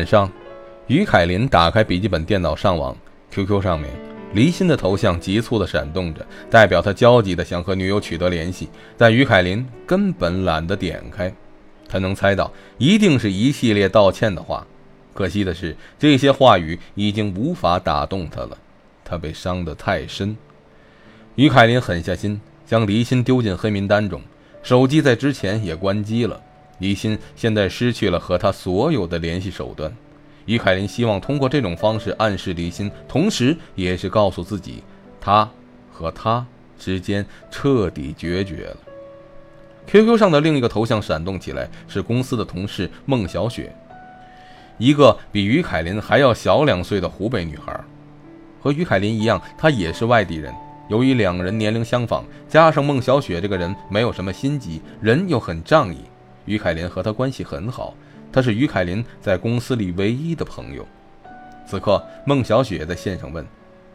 [0.00, 0.32] 晚上，
[0.86, 2.96] 于凯林打开笔记本电脑上网
[3.30, 3.90] ，QQ 上面
[4.32, 11.30] 离心的头像急促地闪动着，代表他焦急地想和女友取得联系，但于凯林根本懒得点开。
[11.86, 14.66] 他能猜到，一定是一系列道歉的话。
[15.12, 18.56] 可惜的是，这些话语已经无法打动他了，
[19.04, 20.34] 他被伤得太深。
[21.34, 24.22] 于凯林狠下心，将离心丢进黑名单中，
[24.62, 26.40] 手机在之前也关机了。
[26.80, 29.94] 离心现在失去了和他所有的联系手段，
[30.46, 34.82] 于凯林希望通过这种方式暗示离心，同时也是告诉自己，
[35.20, 35.48] 他
[35.92, 36.44] 和他
[36.78, 38.76] 之间彻底决绝了。
[39.86, 43.74] QQ 上的另一个头像闪动起来，是公司的同事孟小雪，
[44.78, 47.78] 一个比于凯林还要小两岁的湖北女孩，
[48.60, 50.52] 和于凯林一样，她也是外地人。
[50.88, 55.98] 由于两人年龄相仿，加上孟小雪这个人没有什么心机，人又很仗义。
[56.50, 57.94] 于凯林和他关系很好，
[58.32, 60.84] 他是于凯林在公司里唯一的朋友。
[61.64, 63.46] 此刻，孟小雪在线上问：“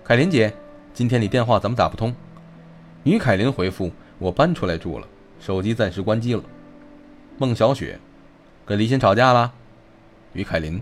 [0.05, 0.53] 凯林姐，
[0.93, 2.15] 今天你电话怎么打不通？”
[3.03, 6.41] 于凯林回复：“我搬出来住了，手机暂时关机了。”
[7.37, 7.99] 孟小雪
[8.65, 9.51] ：“跟李欣吵架了？”
[10.31, 10.81] 于凯林：“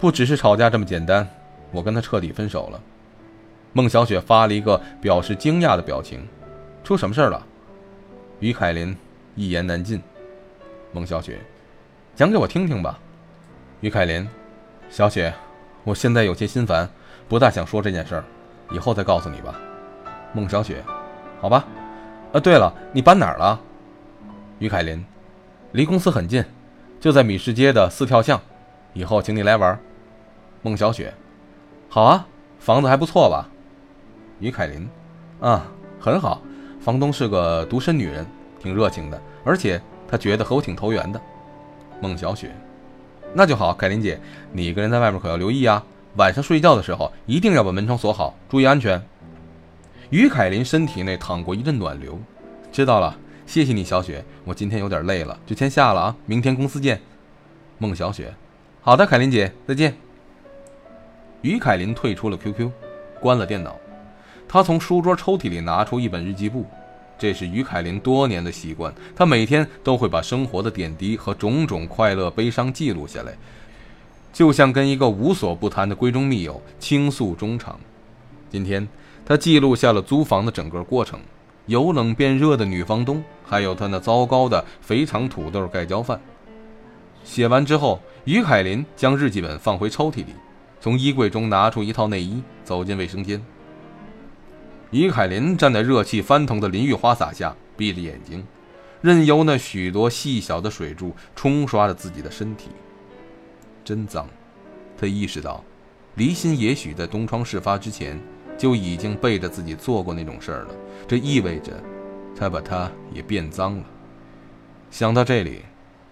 [0.00, 1.28] 不只是吵架这么简单，
[1.72, 2.80] 我跟他彻底分手了。”
[3.74, 6.26] 孟小雪发了一个表示惊讶的表情
[6.82, 7.46] ：“出什么事了？”
[8.40, 8.96] 于凯林
[9.34, 10.00] 一言难尽。
[10.92, 11.38] 孟小雪，
[12.16, 12.98] 讲给我听听吧。
[13.80, 14.28] 于凯林，
[14.88, 15.32] 小雪，
[15.84, 16.88] 我现在有些心烦，
[17.28, 18.24] 不大想说这件事儿，
[18.72, 19.54] 以后再告诉你吧。
[20.32, 20.82] 孟小雪，
[21.40, 21.64] 好吧。
[22.32, 23.60] 啊，对了，你搬哪儿了？
[24.58, 25.04] 于凯林，
[25.72, 26.44] 离公司很近，
[26.98, 28.40] 就在米市街的四跳巷，
[28.92, 29.78] 以后请你来玩。
[30.62, 31.14] 孟小雪，
[31.88, 32.26] 好啊，
[32.58, 33.48] 房子还不错吧？
[34.40, 34.88] 于凯林，
[35.40, 35.68] 啊，
[36.00, 36.42] 很好，
[36.80, 38.26] 房东是个独身女人，
[38.58, 39.80] 挺热情的，而且。
[40.10, 41.20] 他觉得和我挺投缘的，
[42.00, 42.50] 孟小雪，
[43.32, 43.72] 那就好。
[43.72, 44.18] 凯琳姐，
[44.52, 45.84] 你一个人在外面可要留意啊，
[46.16, 49.00] 晚上睡觉的时候一定要把门窗锁好，注意安全。
[50.10, 52.18] 于凯琳身体内淌过一阵暖流，
[52.72, 53.16] 知道了，
[53.46, 54.24] 谢谢你，小雪。
[54.44, 57.00] 我今天有点累了，就先下了啊，明天公司见。
[57.78, 58.34] 孟小雪，
[58.80, 59.94] 好的，凯琳姐，再见。
[61.42, 62.70] 于凯琳退出了 QQ，
[63.20, 63.76] 关了电脑，
[64.48, 66.66] 她从书桌抽屉里拿出一本日记簿。
[67.20, 73.36] 这是于凯琳多年的习惯，她每天都会把生活的点滴和种种快乐、悲伤记录下来，
[74.32, 77.78] 就像跟一个无所不谈的闺中密友倾诉衷肠。
[78.48, 78.88] 今天，
[79.26, 81.20] 他记录下了租房的整个过程，
[81.66, 86.18] 由冷变热的女房东，还有他那糟糕的肥肠土豆盖浇饭。
[87.22, 90.34] 写完之后，于凯琳将日记本放回抽屉里，
[90.80, 93.38] 从衣柜中拿出一套内衣，走进卫生间。
[94.90, 98.44] 于凯林站在热气翻腾的淋浴花洒下，闭着眼睛，
[99.00, 102.70] 任由那许多细小的水柱冲刷着自己的身体。
[103.84, 104.28] 真脏！
[104.98, 105.64] 他意识到，
[106.16, 108.20] 离心也许在东窗事发之前
[108.58, 110.74] 就已经背着自己做过那种事儿了。
[111.06, 111.72] 这意味着，
[112.36, 113.84] 他把他也变脏了。
[114.90, 115.62] 想到这里，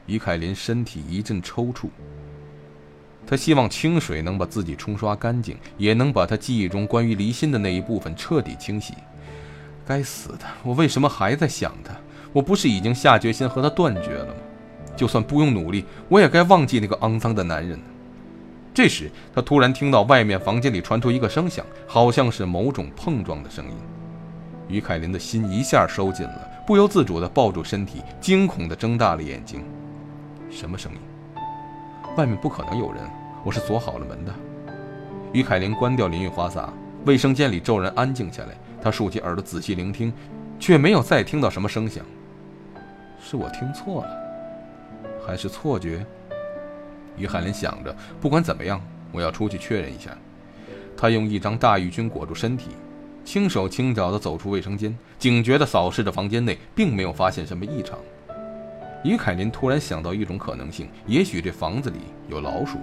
[0.06, 1.88] 于凯林身体一阵抽搐。
[3.28, 8.94] 他希望清水能把自己冲刷干净，也能把他记忆中关于离心的那一部分彻底清洗。
[9.86, 11.92] 该死的，我为什么还在想他？
[12.32, 14.32] 我不是已经下决心和他断绝了吗？
[14.96, 17.78] 就算不用努力，我也该忘记那个肮脏的男人。
[18.72, 23.76] 这时，他突然听到外面房间里传出一个声响，好像是某种碰撞的声音。
[24.68, 29.62] 于凯琳的心一下收紧了，不由自主地抱住身体，惊恐地睁大了眼睛。
[30.50, 30.98] 什么声音？
[32.16, 33.02] 外面不可能有人，
[33.48, 34.34] 我是锁好了门的。
[35.32, 36.70] 于凯琳关掉淋浴花洒，
[37.06, 38.50] 卫生间里骤然安静下来。
[38.82, 40.12] 他竖起耳朵仔细聆听，
[40.60, 42.04] 却没有再听到什么声响。
[43.18, 44.10] 是我听错了，
[45.26, 46.04] 还是错觉？
[47.16, 48.78] 于海林想着，不管怎么样，
[49.12, 50.10] 我要出去确认一下。
[50.94, 52.72] 他用一张大浴巾裹住身体，
[53.24, 57.98] 轻手轻脚地走出卫生间，警觉地扫视着房间内，并没有发现什么异常。
[59.02, 62.76] 于凯林突然想到一种可能性，也许这房子里有老鼠。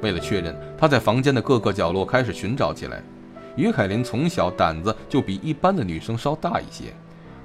[0.00, 3.02] 为了确认，他在房间的各个角落开始寻找起来。
[3.56, 6.94] 于凯林从小胆子就比一般的女生稍大一些，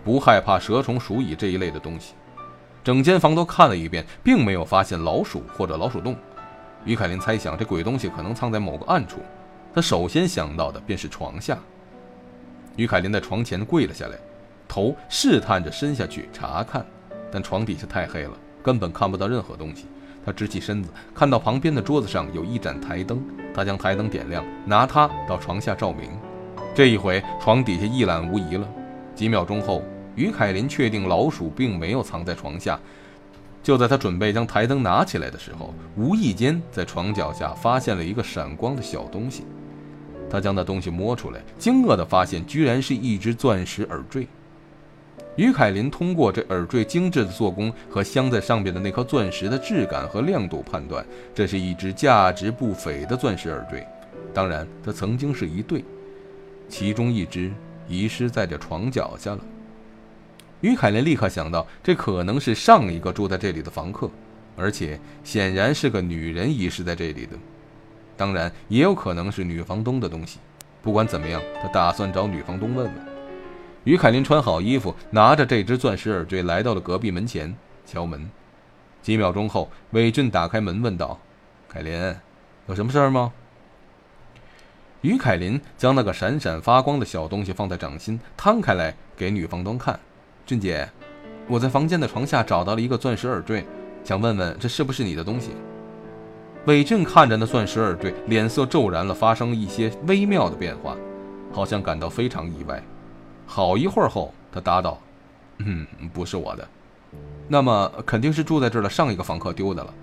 [0.04, 2.14] 不害怕蛇虫鼠蚁这一类的东西。
[2.84, 6.16] 整间房都看了一遍，并没有发现老鼠或者老鼠洞。
[6.86, 9.20] 于凯林猜想，这鬼东西可能藏在某个暗处。
[9.74, 11.58] 他首先想到的便是床下。
[12.76, 14.18] 于凯林在床前跪了下来，
[14.68, 16.86] 头试探着伸下去查看。
[17.32, 19.88] 但床底下太黑了，根本看不到任何东西。
[20.26, 23.24] 他直起身子，看到旁边的桌子上有一盏台灯，
[23.54, 26.10] 他将台灯点亮，拿它到床下照明。
[26.74, 28.68] 这一回，床底下一览无遗了。
[29.14, 29.84] 几秒钟后，
[30.16, 32.80] 于凯林确定老鼠并没有藏在床下，
[33.62, 39.46] 就在他准备将台灯拿起来的时候，无意间在床脚下发现了一个闪光的小东西。
[40.30, 44.28] 他将那东西摸出来，惊愕地发现，居然是一只钻石耳坠。
[45.36, 51.04] 于凯林通过这耳坠精致的做工和镶在上面的那颗钻石的质感和亮度判断，
[51.34, 53.86] 这是一只价值不菲的钻石耳坠。
[54.34, 55.84] 当然，它曾经是一对，
[56.70, 57.52] 其中一只
[57.88, 59.40] 遗失在这床脚下了。
[60.62, 64.10] 于凯林立刻想到，这可能是上一个住在这里的房客，
[64.56, 67.38] 而且显然是个女人遗失在这里的。
[68.16, 70.38] 当然，也有可能是女房东的东西。
[70.82, 73.13] 不管怎么样，他打算找女房东问问。
[73.84, 77.54] 于凯林穿好衣服，拿着这只钻石耳坠来到了隔壁门前，
[77.86, 78.30] 敲门。
[79.02, 81.20] 几秒钟后，韦俊打开门问道
[81.68, 82.16] ：“凯林，
[82.68, 83.34] 有什么事儿吗？”
[85.02, 90.00] 于凯林将那个闪闪发光的小东西放在掌心，摊开来给女房东看。
[90.46, 90.90] 俊姐，
[91.50, 93.66] 我在房间的床下找到了一个钻石耳坠，
[94.06, 95.50] 想问问这是不是你的东西？
[96.66, 100.96] 韦俊看着那钻石耳坠，脸色骤然了，发生了一些微妙的变化，
[101.52, 102.82] 好像感到非常意外。
[103.54, 104.98] 好一会儿后，他答道
[105.62, 106.68] ：“嗯，不是我的。
[107.48, 109.94] 那么肯定是住在这儿的上一个房客丢的了。”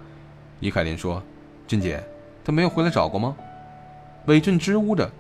[0.61, 1.21] 伊凯琳说
[1.67, 2.01] ：“俊姐，
[2.45, 3.37] 他没有回来找过吗？”
[4.27, 5.11] 韦俊支吾着：“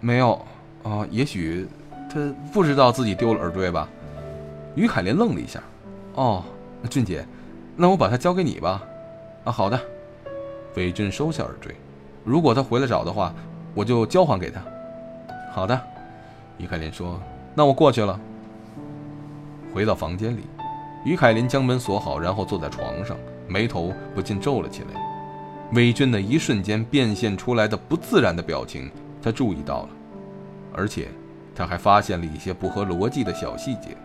[0.00, 0.44] 没有。
[0.82, 1.68] 啊，也许
[2.10, 3.88] 他不知道自己丢了耳坠吧。”
[4.74, 5.62] 于凯琳愣了一下
[6.18, 6.42] ，“哦，
[6.90, 7.24] 俊姐，
[7.76, 8.82] 那我把它交给你吧。
[9.46, 9.78] ”“啊，好的。”
[10.74, 11.72] 韦俊收下耳坠
[12.26, 13.32] ，“如果他回来找的话，
[13.72, 14.60] 我就交还给他。
[15.54, 15.80] ”“好的。”
[16.58, 17.20] 于凯琳说
[17.54, 18.18] ，“那我过去了。”
[19.72, 20.40] 回到房间里，
[21.04, 23.16] 于凯林将门锁好，然后坐在床上，
[23.48, 25.00] 眉头不禁皱了起来。
[25.72, 28.90] 韦俊那一瞬间变现出来的不自然的表情，
[29.22, 29.88] 他注意到了，
[30.74, 31.08] 而且
[31.54, 33.96] 他还发现了一些不合逻辑的小细节。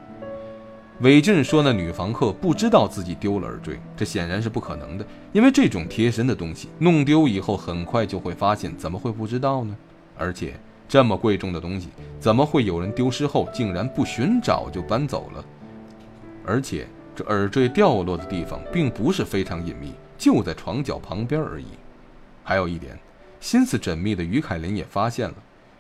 [1.02, 9.76] 韦俊说：“那女房客不知道自己丢了耳坠，这显然是不可能的，因为这种贴身的东西弄丢以后很快就会发现，怎么会不知道呢？
[10.18, 10.54] 而且
[10.88, 11.90] 这么贵重的东西，
[12.20, 15.44] 怎么会有人丢失后竟然不寻找就搬走了？
[16.46, 21.66] 而且这耳坠掉落的地方并不是非常隐秘，就在床脚旁边而已。
[22.44, 22.98] 还有一点，
[23.42, 25.36] 心思缜密的于凯琳也发现了。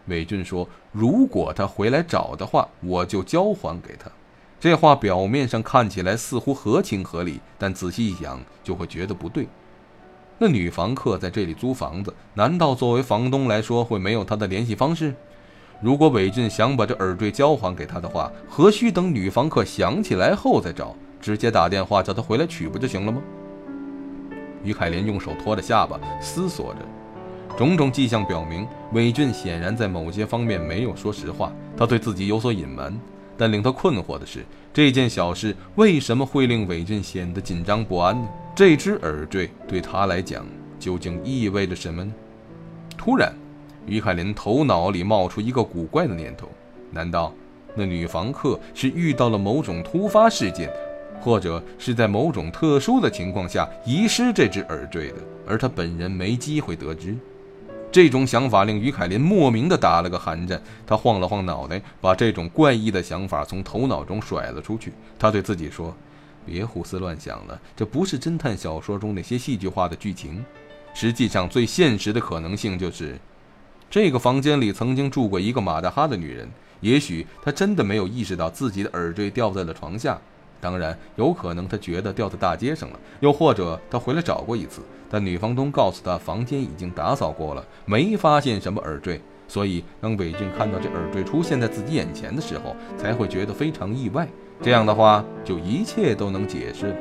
[0.08, 4.12] 韦俊说：如果他回来找的话，我就交还给他。”
[4.60, 9.48] 这话表面上看起来似乎合情合理，但仔细一想就会觉得不对。
[10.40, 15.14] 那女房客在这里租房子，难道作为房东来说会没有她的联系方式？
[15.82, 23.22] 如果韦俊想把这耳坠交还给她的话，何须等女房客想起来后再找，直接打电话叫她回来取不就行了吗？
[24.64, 26.80] 于凯莲用手托着下巴思索着，
[27.58, 32.96] 种种迹象表明，韦俊显然在某些方面没有说实话，他对自己有所隐瞒。
[33.40, 34.44] 但令他困惑的是，
[34.74, 38.28] 这件小事为什么会令韦俊显得紧张不安呢？
[38.58, 40.44] 这只耳坠对他来讲
[40.80, 42.12] 究竟意味着什么呢？
[42.98, 43.32] 突然，
[43.86, 46.50] 于凯林头脑里冒出一个古怪的念头：
[46.90, 47.32] 难道
[47.76, 50.74] 那女房客是遇到了某种突发事件，
[51.22, 57.16] 或者是在某种特殊的情况下遗失这只耳坠的，而他本人没机会得知？
[57.92, 64.92] 这种想法令于凯林莫名的打了个寒战，他晃了晃脑袋，把这种怪异的想法从头脑中甩了出去。
[65.20, 65.96] 他对自己说
[66.48, 70.44] ：“别胡思乱想了，这不是侦探小说中那些戏剧化的剧情。
[70.94, 73.20] 实际上，最现实的可能性就是，
[73.90, 76.50] 这个房间里曾经住过一个马大哈的女人。
[76.80, 80.18] 也许她真的没有意识到自己的耳坠掉在了床下。”
[80.60, 94.28] 当然，有可能她觉得掉在大街上了，又或者她回来找过一次，但女房东告诉她房间已经打扫过了，没发现什么耳坠，所以当韦俊看到这耳坠出现在自己眼前的时候，才会觉得非常意外。
[94.62, 96.96] 这样的话，就一切都能解释了。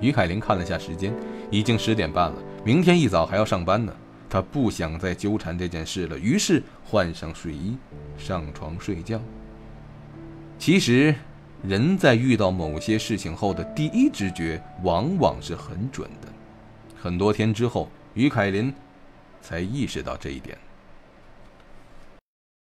[0.00, 1.12] 于凯琳看了下时间，
[1.50, 3.94] 已经十点半了，明天一早还要上班呢，
[4.28, 7.76] 他不想再纠缠这件事了，于是换上睡衣，
[8.18, 9.20] 上床睡觉。
[10.58, 11.14] 其实。
[11.66, 16.28] 人在遇到某些事情后的第一直觉往往是很准的。
[16.94, 18.70] 很多天之后，于凯林
[19.40, 20.58] 才意识到这一点。